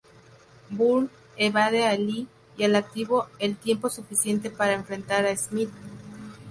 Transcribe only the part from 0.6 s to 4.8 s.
Bourne evade a Lee y al Activo el tiempo suficiente para